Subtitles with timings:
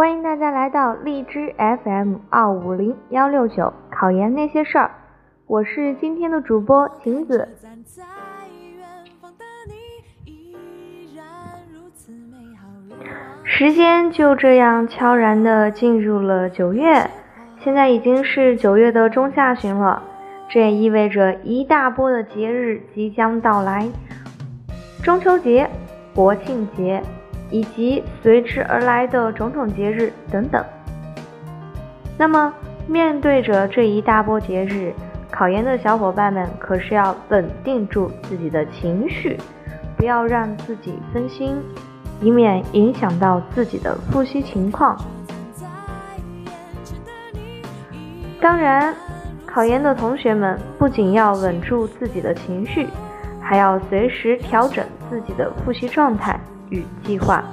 [0.00, 4.90] 欢迎大家来到荔枝 FM 二五零幺六九考研那些事儿，
[5.46, 7.46] 我是今天的主播晴子。
[13.44, 17.10] 时间就这样悄然的进入了九月，
[17.58, 20.02] 现在已经是九月的中下旬了，
[20.48, 23.86] 这也意味着一大波的节日即将到来，
[25.02, 25.68] 中秋节、
[26.14, 27.02] 国庆节。
[27.50, 30.64] 以及随之而来的种种节日等等。
[32.16, 32.52] 那么，
[32.86, 34.92] 面对着这一大波节日，
[35.30, 39.38] 考研的小伙伴们可是要稳定住自己的情绪，
[39.96, 41.56] 不要让自己分心，
[42.20, 44.96] 以免影响到自己的复习情况。
[48.40, 48.94] 当然，
[49.46, 52.86] 考研的同学们不仅要稳住自己的情绪，
[53.40, 56.38] 还要随时调整自己的复习状态。
[56.70, 57.44] 与计划。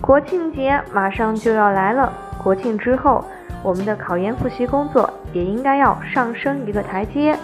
[0.00, 3.24] 国庆节马上就要来了，国庆之后，
[3.62, 7.36] 我们的考研复习工作也应该要上升一个台阶。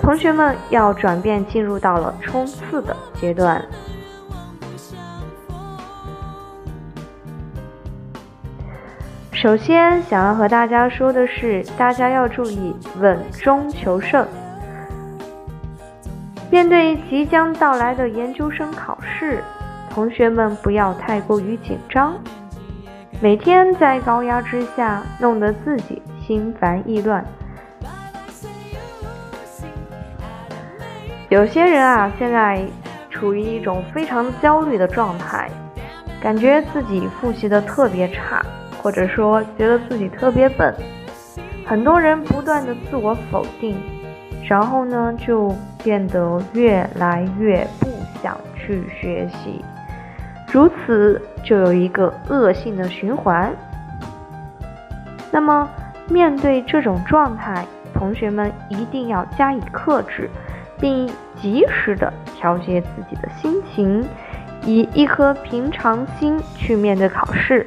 [0.00, 3.62] 同学们要转变进入到了冲刺的阶段。
[9.32, 14.26] 首先想要和大家说的是，大家要注意稳中求胜。
[16.54, 19.42] 面对即将到来的研究生考试，
[19.90, 22.14] 同学们不要太过于紧张，
[23.20, 27.26] 每天在高压之下，弄得自己心烦意乱。
[31.28, 32.64] 有些人啊，现在
[33.10, 35.50] 处于一种非常焦虑的状态，
[36.22, 38.40] 感觉自己复习的特别差，
[38.80, 40.72] 或者说觉得自己特别笨，
[41.66, 43.76] 很多人不断的自我否定。
[44.46, 47.88] 然后呢，就变得越来越不
[48.22, 49.64] 想去学习，
[50.52, 53.50] 如此就有一个恶性的循环。
[55.30, 55.68] 那么，
[56.08, 60.28] 面对这种状态，同学们一定要加以克制，
[60.78, 64.04] 并及时的调节自己的心情，
[64.66, 67.66] 以一颗平常心去面对考试。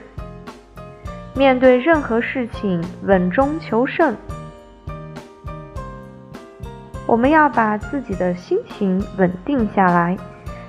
[1.33, 4.15] 面对任何事情，稳中求胜。
[7.07, 10.17] 我们要把自己的心情稳定下来，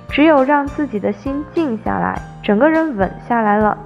[0.07, 3.77] 只有让自己的心静下来，整个人稳下来了，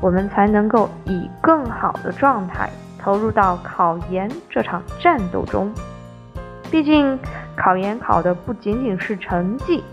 [0.00, 5.70] 我们才能够以更好的状态投入到考研这场战斗中。
[6.70, 7.18] 毕竟，
[7.54, 9.84] 考研考的不仅仅是成绩，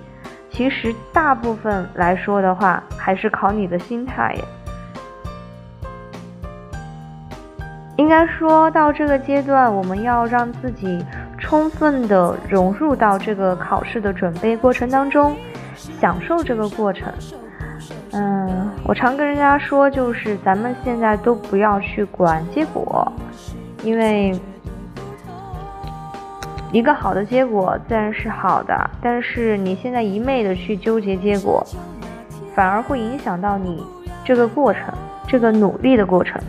[0.49, 4.45] 其实大部分来说的话，还是考你的心态呀。
[7.97, 11.05] 应该说到这个阶段，我们要让自己。
[11.45, 15.37] 充分的融入到这个考试的准备过程当中，
[16.01, 17.13] 享受这个过程。
[18.13, 23.11] 嗯，我常跟人家说，就是咱们现在都不要去管结果，
[23.83, 24.33] 因为
[26.71, 31.63] 一个好的结果自然是好的，但是你现在一昧的去纠结结果，
[32.55, 33.85] 反而会影响到你
[34.23, 34.81] 这个过程，
[35.27, 36.41] 这个努力的过程。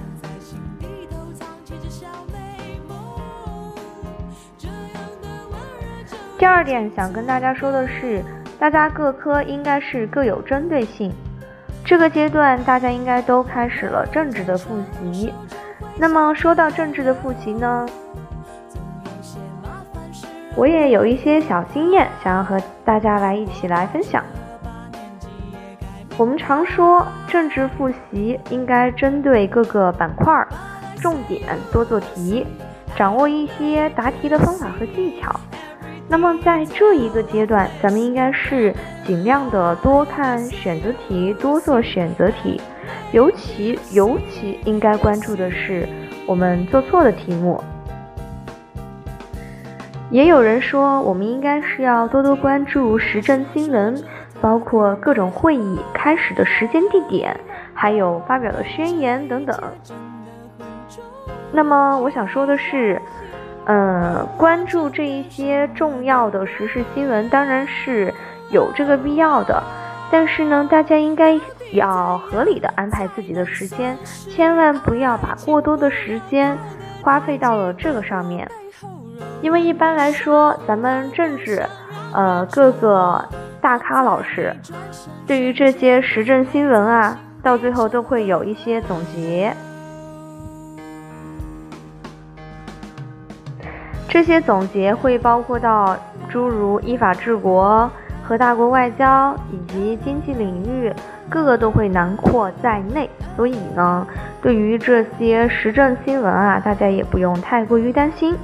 [6.46, 8.22] 第二点想跟大家说的是，
[8.56, 11.12] 大家各科应该是各有针对性。
[11.84, 15.34] 这个阶段大家应该都开始了政治的复习。
[15.96, 17.84] 那么说到政治的复习呢，
[20.54, 24.22] 我也有一些小经验想要和大家来一起来分享。
[26.16, 30.46] 我们常说政治复习应该针对各个板块，
[31.00, 31.42] 重点
[31.72, 32.46] 多做题，
[32.94, 35.34] 掌握一些答题的方法和技巧。
[36.18, 42.58] 那么在这一个阶段，咱们应该是尽量的多看选择题，多做选择题，
[43.12, 45.86] 尤其尤其应该关注的是
[46.26, 47.62] 我们做错的题目。
[50.10, 54.02] 也有人说，我们应该是要多多关注时政新闻，
[54.40, 57.38] 包括各种会议开始的时间、地点，
[57.74, 59.54] 还有发表的宣言等等。
[61.52, 62.98] 那么我想说的是。
[63.66, 68.14] 呃，关注这一些重要的时事新闻当然是
[68.50, 69.60] 有这个必要的，
[70.08, 71.36] 但是呢，大家应该
[71.72, 73.98] 要合理的安排自己的时间，
[74.30, 76.56] 千万不要把过多的时间
[77.02, 78.48] 花费到了这个上面，
[79.42, 81.66] 因为一般来说，咱们政治，
[82.14, 83.28] 呃，各个
[83.60, 84.54] 大咖老师
[85.26, 89.52] 对于这些时政新闻啊，到最后都会有一些总结。
[94.16, 95.94] 这些总结会包括到
[96.26, 97.90] 诸如依法治国、
[98.24, 100.90] 和大国外交以及经济领域，
[101.28, 103.10] 各个都会囊括在内。
[103.36, 104.06] 所以呢，
[104.40, 108.34] 对于这些时政新闻啊，大家也不用太过于担心。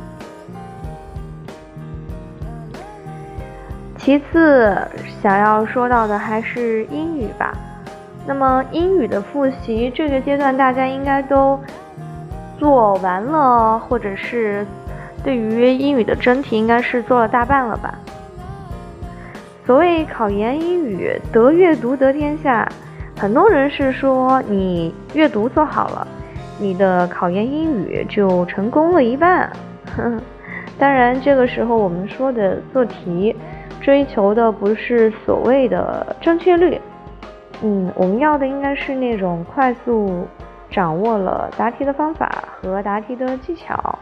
[3.96, 4.76] 其次，
[5.22, 7.56] 想要说到的还是英语吧。
[8.26, 11.58] 那么英语的复习，这个阶段大家应该都
[12.58, 14.66] 做完了，或者是
[15.22, 17.94] 对于英语的真题，应该是做了大半了吧。
[19.64, 22.68] 所谓考研英语得阅读得天下，
[23.18, 26.06] 很多人是说你阅读做好了，
[26.58, 29.50] 你的考研英语就成功了一半。
[30.78, 33.34] 当然，这个时候我们说的做题。
[33.80, 36.80] 追求的不是所谓的正确率，
[37.62, 40.24] 嗯，我们要的应该是那种快速
[40.70, 43.98] 掌握了答题的方法和答题的技巧。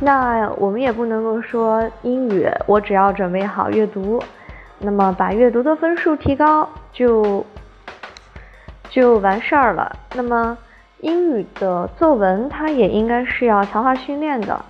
[0.00, 4.22] 那我们也不能够说英语，我只要准备好阅读，
[4.78, 7.44] 那么把阅读的分数提高就
[8.90, 9.96] 就完事儿了。
[10.14, 10.58] 那么
[11.00, 14.64] 英语的作文，它也应该是要强化训练的。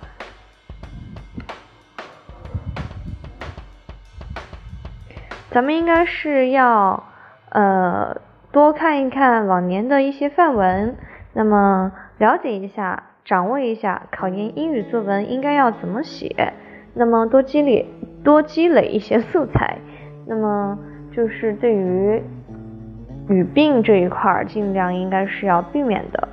[5.49, 7.03] 咱们应该是要，
[7.49, 8.15] 呃，
[8.51, 10.95] 多看一看往年的一些范文，
[11.33, 16.53] 那么了解一下、掌握一下考研英语作文应该要怎么写，
[16.93, 17.85] 那么多积累、
[18.23, 19.77] 多积累一些素材，
[20.25, 20.79] 那么
[21.13, 22.23] 就是对于
[23.27, 26.29] 语病这一块儿，尽量应该是要避免的。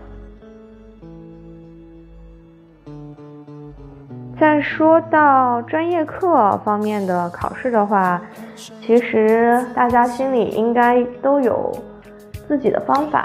[4.38, 8.22] 再说到专业课方面的考试的话，
[8.54, 11.72] 其实大家心里应该都有
[12.46, 13.24] 自己的方法。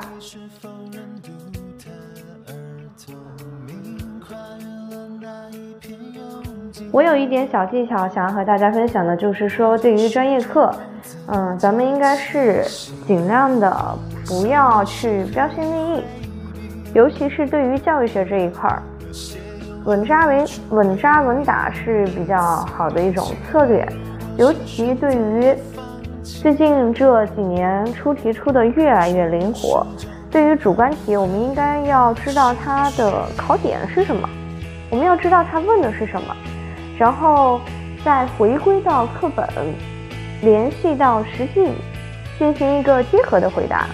[6.91, 10.73] 我有一点小技巧想要和大家分享的，就是说对于专业课，
[11.27, 12.63] 嗯，咱们应该是
[13.05, 13.95] 尽量的
[14.25, 16.03] 不要去标新立异，
[16.95, 18.81] 尤其是对于教育学这一块儿。
[19.85, 23.87] 稳扎稳稳扎稳打是比较好的一种策略，
[24.37, 25.55] 尤其对于
[26.23, 29.85] 最近这几年出题出的越来越灵活。
[30.31, 34.27] 对于主观题，我们应该要知道它的考点是什么，
[34.89, 36.35] 我们要知道它问的是什么，
[36.99, 37.61] 然后
[38.03, 39.47] 再回归到课本，
[40.41, 41.71] 联系到实际，
[42.37, 43.85] 进行一个结合的回答。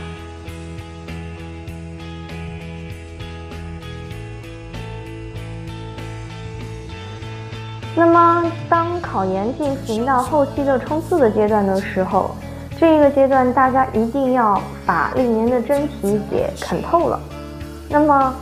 [7.96, 12.36] 那么，当考研进行到后期的冲刺的阶段的时候，
[12.80, 17.20] 这一个阶段大家一定要把历年的真题给啃透了。
[17.88, 18.36] 那么，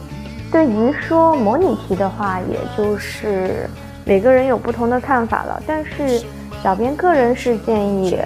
[0.49, 3.69] 对于说模拟题的话，也就是
[4.05, 5.61] 每个人有不同的看法了。
[5.65, 6.21] 但是，
[6.63, 8.17] 小编个人是建议，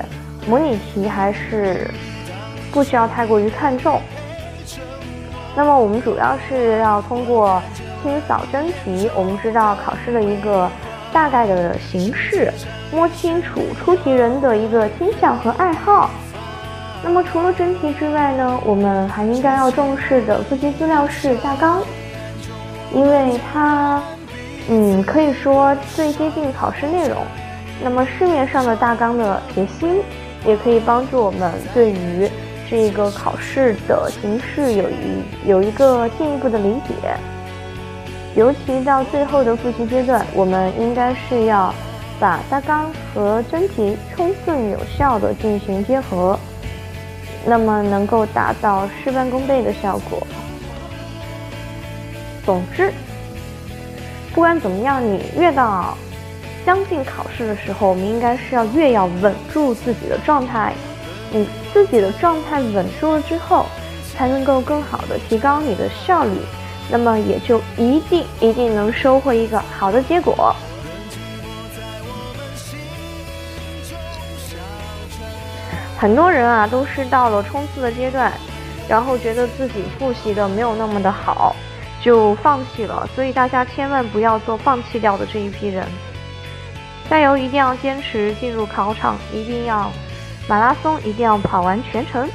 [0.48, 1.90] 模拟题还是
[2.72, 4.02] 不需要太过于看重。
[5.56, 7.62] 那么，我们主要是要通过
[8.02, 10.70] 清扫真题，我们知道考试的一个。
[11.14, 12.52] 大概的形式，
[12.92, 16.10] 摸清楚出题人的一个倾向和爱好。
[17.02, 21.82] 那么除了真题之外呢，我们还应该要重视的复习资料是大纲，
[22.94, 24.04] 因为它，
[24.70, 27.18] 嗯，可以说最接近考试内容。
[27.82, 29.88] 那么市面上的大纲的解析，
[30.46, 32.30] 也可以帮助我们对于
[32.70, 34.96] 这个考试的形式有一
[35.46, 37.16] 有一个进一步的理解。
[38.36, 41.74] 尤其到最后的复习阶段，我们应该是要
[42.20, 46.38] 把大纲和真题充分有效的进行结合，
[47.46, 50.26] 那么能够达到事半功倍的效果。
[52.46, 52.92] 总之，
[54.38, 55.98] 不管怎么样，你越到
[56.64, 60.76] 将近考试的时候，我们应该是要越要稳住自己的状态。
[61.32, 63.66] 你自己的状态稳住了之后，
[64.16, 66.30] 才能够更好的提高你的效率。
[66.88, 70.56] 那么也就一定一定能收获一个好的结果。
[75.98, 78.32] 很多人啊，都是到了冲刺的阶段，
[78.88, 81.56] 然后觉得自己复习的没有那么的好，
[82.02, 83.08] 就放弃了。
[83.16, 85.86] 所以大家千万不要做放弃掉的这一批人，
[87.10, 87.38] 加油！
[87.38, 89.92] 一定要坚持进入考场，一定要
[90.48, 92.28] 马拉松，一定要跑完全程。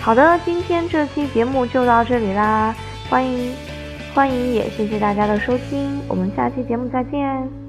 [0.00, 2.74] 好的，今天这期节目就到这里啦，
[3.10, 3.54] 欢迎，
[4.14, 7.67] 欢迎也谢谢大家的收听，我们下期节目再见。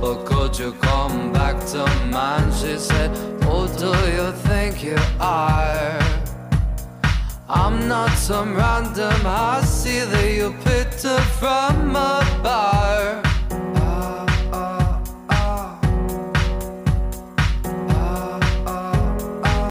[0.00, 2.52] But could you come back to mine?
[2.52, 3.10] She said,
[3.42, 5.98] Oh, do you think you are?
[7.48, 13.25] I'm not some random I see that you picked up from a bar.